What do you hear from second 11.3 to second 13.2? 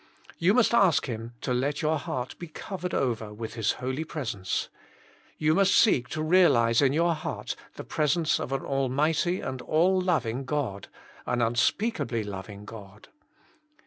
unspeakably loving God.